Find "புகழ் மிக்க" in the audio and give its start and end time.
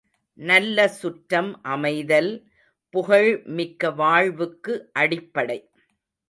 2.93-3.91